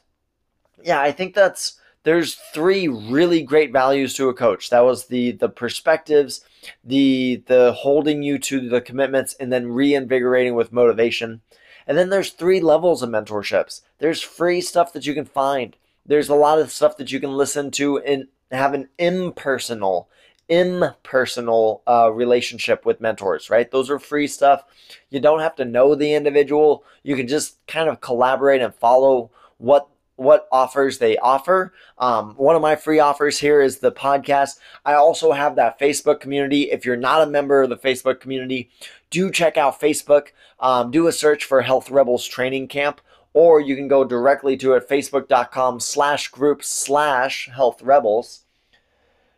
yeah, 0.84 1.02
I 1.02 1.12
think 1.12 1.36
that's 1.36 1.80
there's 2.04 2.36
three 2.36 2.88
really 2.88 3.42
great 3.42 3.72
values 3.72 4.14
to 4.16 4.30
a 4.30 4.34
coach. 4.34 4.70
That 4.70 4.82
was 4.82 5.08
the 5.08 5.32
the 5.32 5.50
perspectives, 5.50 6.42
the 6.84 7.44
the 7.48 7.74
holding 7.74 8.24
you 8.24 8.38
to 8.40 8.68
the 8.70 8.82
commitments, 8.82 9.36
and 9.40 9.52
then 9.52 9.72
reinvigorating 9.72 10.56
with 10.56 10.74
motivation. 10.74 11.42
And 11.88 11.98
then 11.98 12.10
there's 12.10 12.32
three 12.32 12.60
levels 12.60 13.02
of 13.02 13.10
mentorships. 13.10 13.82
There's 14.00 14.22
free 14.22 14.62
stuff 14.62 14.94
that 14.94 15.06
you 15.06 15.13
can 15.13 15.25
find. 15.25 15.75
There's 16.06 16.30
a 16.30 16.36
lot 16.36 16.60
of 16.60 16.72
stuff 16.72 16.98
that 16.98 17.12
you 17.12 17.20
can 17.20 17.34
listen 17.34 17.72
to 17.72 18.00
and 18.00 18.28
have 18.52 18.74
an 18.74 18.90
impersonal, 18.98 20.10
impersonal 20.50 21.82
uh, 21.88 22.12
relationship 22.12 22.86
with 22.86 23.02
mentors, 23.02 23.50
right? 23.50 23.70
Those 23.72 23.90
are 23.90 24.00
free 24.00 24.28
stuff. 24.28 24.63
You 25.10 25.20
don't 25.20 25.40
have 25.40 25.56
to 25.56 25.66
know 25.66 25.96
the 25.96 26.13
individual. 26.13 26.84
You 27.04 27.16
can 27.16 27.28
just 27.28 27.66
kind 27.68 27.90
of 27.90 28.02
collaborate 28.02 28.62
and 28.62 28.75
follow 28.75 29.32
what 29.58 29.88
what 30.15 30.48
offers 30.51 30.98
they 30.98 31.17
offer. 31.17 31.74
Um, 31.98 32.36
one 32.36 32.55
of 32.55 32.62
my 32.62 32.75
free 32.75 33.00
offers 33.00 33.39
here 33.39 33.62
is 33.62 33.79
the 33.79 33.91
podcast. 33.91 34.60
I 34.86 34.93
also 34.93 35.32
have 35.32 35.55
that 35.55 35.79
Facebook 35.79 36.20
community. 36.20 36.72
If 36.72 36.86
you're 36.86 36.96
not 36.96 37.22
a 37.22 37.32
member 37.32 37.62
of 37.63 37.70
the 37.70 37.77
Facebook 37.77 38.20
community, 38.20 38.70
do 39.10 39.32
check 39.32 39.58
out 39.58 39.82
Facebook. 39.82 40.27
Um, 40.60 40.91
do 40.91 41.08
a 41.08 41.12
search 41.12 41.46
for 41.46 41.62
Health 41.62 41.89
Rebels 41.89 42.25
Training 42.25 42.67
Camp, 42.67 43.01
or 43.34 43.60
you 43.60 43.75
can 43.75 43.88
go 43.88 44.03
directly 44.05 44.55
to 44.58 44.74
it, 44.74 44.88
facebook.com 44.88 45.79
slash 45.79 46.29
group 46.29 46.63
slash 46.63 47.50
health 47.53 47.82
rebels. 47.82 48.41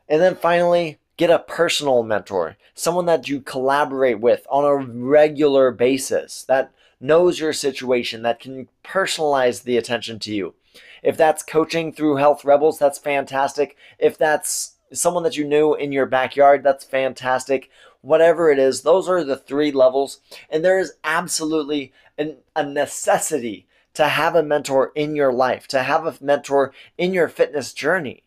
And 0.07 0.21
then 0.21 0.35
finally, 0.35 0.99
get 1.17 1.29
a 1.29 1.39
personal 1.39 2.03
mentor, 2.03 2.57
someone 2.73 3.05
that 3.05 3.27
you 3.27 3.41
collaborate 3.41 4.19
with 4.19 4.45
on 4.49 4.65
a 4.65 4.75
regular 4.75 5.71
basis 5.71 6.43
that 6.43 6.71
knows 7.05 7.39
your 7.39 7.53
situation, 7.53 8.21
that 8.23 8.39
can 8.39 8.67
personalize 8.83 9.63
the 9.63 9.77
attention 9.77 10.19
to 10.19 10.33
you. 10.33 10.55
If 11.03 11.17
that's 11.17 11.43
coaching 11.43 11.91
through 11.91 12.17
Health 12.17 12.43
Rebels, 12.43 12.79
that's 12.79 12.97
fantastic. 12.97 13.77
If 13.99 14.17
that's 14.17 14.75
someone 14.91 15.23
that 15.23 15.37
you 15.37 15.45
knew 15.45 15.73
in 15.73 15.91
your 15.91 16.05
backyard, 16.05 16.63
that's 16.63 16.83
fantastic. 16.83 17.69
Whatever 18.01 18.51
it 18.51 18.59
is, 18.59 18.81
those 18.81 19.07
are 19.07 19.23
the 19.23 19.37
three 19.37 19.71
levels. 19.71 20.19
And 20.49 20.63
there 20.63 20.79
is 20.79 20.93
absolutely 21.03 21.93
an, 22.17 22.37
a 22.55 22.63
necessity 22.63 23.67
to 23.93 24.07
have 24.09 24.35
a 24.35 24.43
mentor 24.43 24.91
in 24.95 25.15
your 25.15 25.31
life, 25.31 25.67
to 25.69 25.83
have 25.83 26.05
a 26.05 26.15
mentor 26.21 26.73
in 26.97 27.13
your 27.13 27.27
fitness 27.27 27.73
journey. 27.73 28.23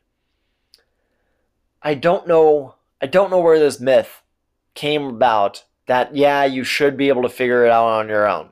I 1.82 1.94
don't 1.94 2.26
know 2.26 2.74
I 3.00 3.06
don't 3.06 3.30
know 3.30 3.38
where 3.38 3.60
this 3.60 3.78
myth 3.78 4.22
came 4.74 5.04
about 5.04 5.64
that 5.86 6.16
yeah, 6.16 6.44
you 6.44 6.64
should 6.64 6.96
be 6.96 7.08
able 7.08 7.22
to 7.22 7.28
figure 7.28 7.64
it 7.64 7.70
out 7.70 7.86
on 7.86 8.08
your 8.08 8.28
own. 8.28 8.50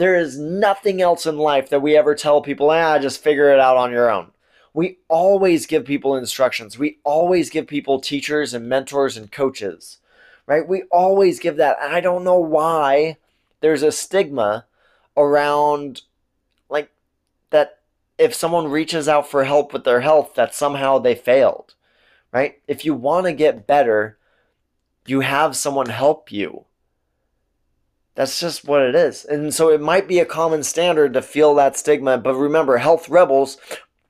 There 0.00 0.16
is 0.16 0.38
nothing 0.38 1.02
else 1.02 1.26
in 1.26 1.36
life 1.36 1.68
that 1.68 1.82
we 1.82 1.94
ever 1.94 2.14
tell 2.14 2.40
people, 2.40 2.70
ah, 2.70 2.98
just 2.98 3.22
figure 3.22 3.52
it 3.52 3.60
out 3.60 3.76
on 3.76 3.90
your 3.90 4.10
own. 4.10 4.30
We 4.72 4.96
always 5.08 5.66
give 5.66 5.84
people 5.84 6.16
instructions. 6.16 6.78
We 6.78 7.00
always 7.04 7.50
give 7.50 7.66
people 7.66 8.00
teachers 8.00 8.54
and 8.54 8.66
mentors 8.66 9.18
and 9.18 9.30
coaches, 9.30 9.98
right? 10.46 10.66
We 10.66 10.84
always 10.84 11.38
give 11.38 11.56
that. 11.58 11.76
And 11.82 11.94
I 11.94 12.00
don't 12.00 12.24
know 12.24 12.38
why 12.38 13.18
there's 13.60 13.82
a 13.82 13.92
stigma 13.92 14.64
around 15.18 16.00
like 16.70 16.90
that 17.50 17.80
if 18.16 18.32
someone 18.32 18.70
reaches 18.70 19.06
out 19.06 19.28
for 19.30 19.44
help 19.44 19.74
with 19.74 19.84
their 19.84 20.00
health, 20.00 20.34
that 20.34 20.54
somehow 20.54 20.98
they 20.98 21.14
failed, 21.14 21.74
right? 22.32 22.58
If 22.66 22.86
you 22.86 22.94
want 22.94 23.26
to 23.26 23.34
get 23.34 23.66
better, 23.66 24.16
you 25.04 25.20
have 25.20 25.56
someone 25.56 25.90
help 25.90 26.32
you. 26.32 26.64
That's 28.14 28.40
just 28.40 28.64
what 28.64 28.82
it 28.82 28.94
is. 28.94 29.24
And 29.24 29.54
so 29.54 29.70
it 29.70 29.80
might 29.80 30.08
be 30.08 30.18
a 30.18 30.26
common 30.26 30.62
standard 30.62 31.14
to 31.14 31.22
feel 31.22 31.54
that 31.54 31.76
stigma. 31.76 32.18
But 32.18 32.34
remember, 32.34 32.78
Health 32.78 33.08
Rebels, 33.08 33.56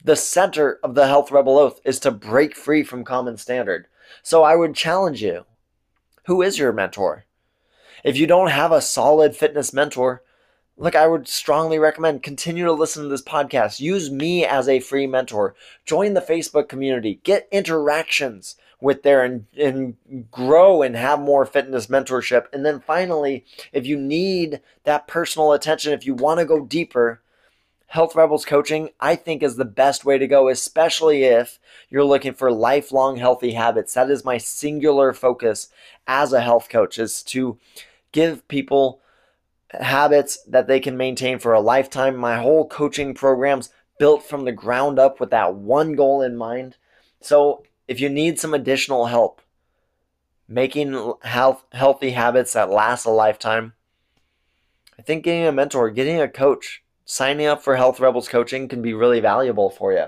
the 0.03 0.17
center 0.17 0.79
of 0.83 0.95
the 0.95 1.07
Health 1.07 1.31
Rebel 1.31 1.59
Oath 1.59 1.81
is 1.85 2.01
to 2.01 2.11
break 2.11 2.57
free 2.57 2.83
from 2.83 3.05
common 3.05 3.37
standard. 3.37 3.87
So 4.23 4.43
I 4.43 4.57
would 4.57 4.75
challenge 4.75 5.23
you 5.23 5.45
who 6.25 6.43
is 6.43 6.59
your 6.59 6.73
mentor? 6.73 7.25
If 8.05 8.17
you 8.17 8.27
don't 8.27 8.51
have 8.51 8.73
a 8.73 8.81
solid 8.81 9.37
fitness 9.37 9.73
mentor, 9.73 10.23
look, 10.77 10.95
I 10.95 11.07
would 11.07 11.29
strongly 11.29 11.79
recommend 11.79 12.23
continue 12.23 12.65
to 12.65 12.73
listen 12.73 13.03
to 13.03 13.09
this 13.09 13.23
podcast. 13.23 13.81
Use 13.81 14.11
me 14.11 14.45
as 14.45 14.69
a 14.69 14.81
free 14.81 15.07
mentor. 15.07 15.55
Join 15.85 16.15
the 16.15 16.21
Facebook 16.21 16.69
community. 16.69 17.21
Get 17.25 17.49
interactions 17.51 18.57
with 18.81 19.03
there 19.03 19.25
and, 19.25 19.47
and 19.57 19.97
grow 20.31 20.83
and 20.83 20.97
have 20.97 21.21
more 21.21 21.45
fitness 21.45 21.87
mentorship. 21.87 22.47
And 22.53 22.65
then 22.65 22.81
finally, 22.81 23.45
if 23.73 23.87
you 23.87 23.97
need 23.99 24.61
that 24.85 25.07
personal 25.07 25.53
attention, 25.53 25.93
if 25.93 26.07
you 26.07 26.15
want 26.15 26.41
to 26.41 26.47
go 26.47 26.65
deeper, 26.65 27.21
Health 27.91 28.15
Rebels 28.15 28.45
coaching, 28.45 28.91
I 29.01 29.17
think, 29.17 29.43
is 29.43 29.57
the 29.57 29.65
best 29.65 30.05
way 30.05 30.17
to 30.17 30.29
go, 30.29 30.49
especially 30.49 31.25
if 31.25 31.59
you're 31.89 32.05
looking 32.05 32.35
for 32.35 32.53
lifelong 32.53 33.17
healthy 33.17 33.55
habits. 33.55 33.95
That 33.95 34.11
is 34.11 34.25
my 34.25 34.39
singular 34.39 35.13
focus 35.13 35.69
as 36.07 36.33
a 36.33 36.41
health 36.41 36.69
coach 36.69 37.01
is 37.01 37.25
to 37.25 37.59
give 38.13 38.47
people 38.47 39.01
habits 39.73 40.39
that 40.45 40.69
they 40.69 40.79
can 40.79 40.97
maintain 40.97 41.41
for 41.41 41.53
a 41.53 41.61
lifetime. 41.61 42.17
My 42.17 42.39
whole 42.39 42.69
coaching 42.69 43.13
programs 43.13 43.71
built 43.99 44.23
from 44.23 44.45
the 44.45 44.53
ground 44.53 45.01
up 45.01 45.19
with 45.19 45.31
that 45.31 45.55
one 45.55 45.95
goal 45.95 46.23
in 46.23 46.37
mind. 46.37 46.77
So 47.21 47.65
if 47.91 48.01
you 48.01 48.09
need 48.09 48.39
some 48.39 48.55
additional 48.55 49.07
help 49.07 49.43
making 50.47 51.13
health, 51.23 51.65
healthy 51.73 52.13
habits 52.13 52.53
that 52.53 52.71
last 52.71 53.05
a 53.05 53.11
lifetime, 53.11 53.73
I 54.97 55.03
think 55.03 55.25
getting 55.25 55.45
a 55.45 55.51
mentor, 55.51 55.91
getting 55.91 56.21
a 56.21 56.29
coach, 56.29 56.85
signing 57.05 57.47
up 57.47 57.65
for 57.65 57.75
Health 57.75 57.99
Rebels 57.99 58.29
coaching 58.29 58.69
can 58.69 58.81
be 58.81 58.95
really 58.95 59.19
valuable 59.19 59.71
for 59.71 59.93
you. 59.93 60.05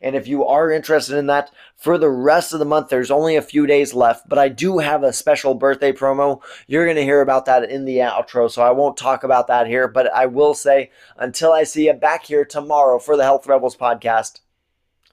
And 0.00 0.16
if 0.16 0.26
you 0.26 0.46
are 0.46 0.70
interested 0.70 1.18
in 1.18 1.26
that, 1.26 1.50
for 1.76 1.98
the 1.98 2.08
rest 2.08 2.54
of 2.54 2.58
the 2.58 2.64
month, 2.64 2.88
there's 2.88 3.10
only 3.10 3.36
a 3.36 3.42
few 3.42 3.66
days 3.66 3.92
left, 3.92 4.26
but 4.26 4.38
I 4.38 4.48
do 4.48 4.78
have 4.78 5.02
a 5.02 5.12
special 5.12 5.54
birthday 5.54 5.92
promo. 5.92 6.40
You're 6.66 6.86
going 6.86 6.96
to 6.96 7.04
hear 7.04 7.20
about 7.20 7.44
that 7.44 7.68
in 7.70 7.84
the 7.84 7.98
outro, 7.98 8.50
so 8.50 8.62
I 8.62 8.70
won't 8.70 8.96
talk 8.96 9.24
about 9.24 9.46
that 9.48 9.66
here, 9.66 9.88
but 9.88 10.10
I 10.14 10.24
will 10.24 10.54
say 10.54 10.90
until 11.18 11.52
I 11.52 11.64
see 11.64 11.86
you 11.86 11.92
back 11.92 12.24
here 12.24 12.46
tomorrow 12.46 12.98
for 12.98 13.14
the 13.14 13.24
Health 13.24 13.46
Rebels 13.46 13.76
podcast, 13.76 14.40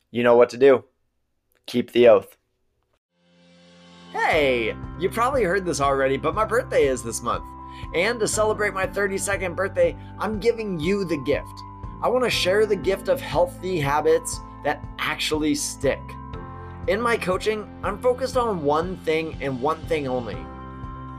you 0.10 0.24
know 0.24 0.38
what 0.38 0.50
to 0.52 0.58
do 0.58 0.86
keep 1.66 1.92
the 1.92 2.08
oath. 2.08 2.38
Hey, 4.12 4.76
you 5.00 5.10
probably 5.10 5.44
heard 5.44 5.66
this 5.66 5.82
already, 5.82 6.18
but 6.18 6.36
my 6.36 6.46
birthday 6.46 6.86
is 6.86 7.04
this 7.04 7.22
month. 7.22 7.46
And 7.96 8.20
to 8.20 8.28
celebrate 8.28 8.74
my 8.74 8.86
32nd 8.86 9.56
birthday, 9.56 9.96
I'm 10.20 10.40
giving 10.40 10.80
you 10.80 11.06
the 11.06 11.22
gift. 11.26 11.64
I 12.02 12.10
want 12.10 12.24
to 12.24 12.30
share 12.30 12.66
the 12.66 12.76
gift 12.76 13.08
of 13.08 13.20
healthy 13.20 13.80
habits 13.80 14.40
that 14.64 14.86
actually 15.00 15.56
stick. 15.56 16.02
In 16.88 17.02
my 17.02 17.18
coaching, 17.18 17.68
I'm 17.84 17.98
focused 17.98 18.38
on 18.38 18.64
one 18.64 18.98
thing 18.98 19.38
and 19.42 19.62
one 19.62 19.80
thing 19.88 20.08
only 20.08 20.38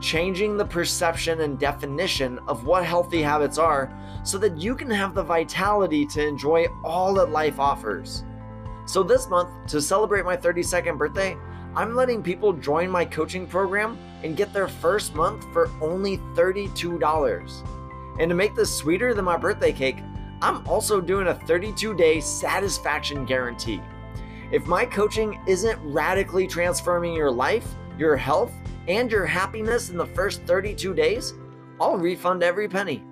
changing 0.01 0.57
the 0.57 0.65
perception 0.65 1.41
and 1.41 1.57
definition 1.57 2.39
of 2.47 2.65
what 2.65 2.85
healthy 2.85 3.21
habits 3.21 3.57
are 3.57 3.91
so 4.23 4.37
that 4.37 4.57
you 4.57 4.75
can 4.75 4.89
have 4.89 5.15
the 5.15 5.23
vitality 5.23 6.05
to 6.05 6.25
enjoy 6.25 6.65
all 6.83 7.13
that 7.13 7.31
life 7.31 7.59
offers. 7.59 8.23
So, 8.85 9.03
this 9.03 9.29
month, 9.29 9.49
to 9.67 9.81
celebrate 9.81 10.25
my 10.25 10.37
32nd 10.37 10.97
birthday, 10.97 11.35
I'm 11.75 11.95
letting 11.95 12.23
people 12.23 12.53
join 12.53 12.89
my 12.89 13.03
coaching 13.03 13.47
program 13.47 13.97
and 14.23 14.37
get 14.37 14.53
their 14.53 14.67
first 14.67 15.13
month 15.15 15.43
for 15.51 15.69
only 15.81 16.17
$32. 16.35 18.19
And 18.19 18.29
to 18.29 18.35
make 18.35 18.55
this 18.55 18.73
sweeter 18.73 19.13
than 19.13 19.25
my 19.25 19.37
birthday 19.37 19.73
cake, 19.73 19.97
I'm 20.41 20.65
also 20.67 21.01
doing 21.01 21.27
a 21.27 21.33
32 21.33 21.95
day 21.95 22.21
satisfaction 22.21 23.25
guarantee. 23.25 23.81
If 24.51 24.67
my 24.67 24.85
coaching 24.85 25.41
isn't 25.47 25.79
radically 25.81 26.47
transforming 26.47 27.13
your 27.13 27.31
life, 27.31 27.67
your 27.97 28.15
health, 28.15 28.53
and 28.87 29.11
your 29.11 29.25
happiness 29.25 29.89
in 29.89 29.97
the 29.97 30.05
first 30.05 30.43
32 30.43 30.93
days, 30.93 31.33
I'll 31.81 31.97
refund 31.97 32.43
every 32.43 32.69
penny. 32.69 33.03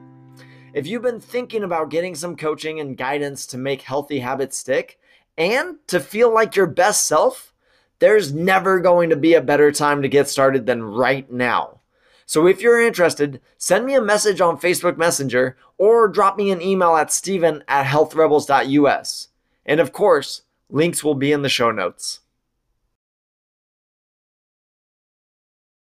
If 0.73 0.87
you've 0.87 1.01
been 1.01 1.19
thinking 1.19 1.63
about 1.63 1.89
getting 1.89 2.15
some 2.15 2.35
coaching 2.35 2.79
and 2.79 2.95
guidance 2.95 3.45
to 3.47 3.57
make 3.57 3.81
healthy 3.81 4.19
habits 4.19 4.57
stick 4.57 4.99
and 5.37 5.77
to 5.87 5.99
feel 5.99 6.33
like 6.33 6.55
your 6.55 6.67
best 6.67 7.05
self, 7.05 7.53
there's 7.99 8.33
never 8.33 8.79
going 8.79 9.09
to 9.09 9.15
be 9.15 9.33
a 9.33 9.41
better 9.41 9.71
time 9.71 10.01
to 10.01 10.09
get 10.09 10.27
started 10.27 10.65
than 10.65 10.83
right 10.83 11.31
now. 11.31 11.79
So 12.25 12.47
if 12.47 12.61
you're 12.61 12.81
interested, 12.81 13.41
send 13.57 13.85
me 13.85 13.95
a 13.95 14.01
message 14.01 14.41
on 14.41 14.59
Facebook 14.59 14.97
Messenger 14.97 15.57
or 15.77 16.07
drop 16.07 16.37
me 16.37 16.51
an 16.51 16.61
email 16.61 16.95
at 16.95 17.11
steven 17.11 17.63
at 17.67 17.85
healthrebels.us. 17.85 19.27
And 19.65 19.79
of 19.79 19.93
course, 19.93 20.41
links 20.69 21.03
will 21.03 21.15
be 21.15 21.31
in 21.31 21.41
the 21.41 21.49
show 21.49 21.71
notes. 21.71 22.21